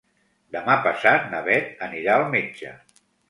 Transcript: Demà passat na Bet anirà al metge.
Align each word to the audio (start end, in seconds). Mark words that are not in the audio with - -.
Demà 0.55 0.77
passat 0.85 1.27
na 1.35 1.43
Bet 1.49 1.85
anirà 1.89 2.17
al 2.17 2.27
metge. 2.35 2.73